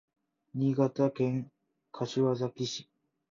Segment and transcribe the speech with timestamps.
[0.55, 1.51] 新潟県
[1.91, 2.89] 柏崎市